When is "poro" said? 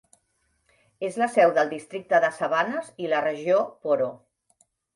3.87-4.13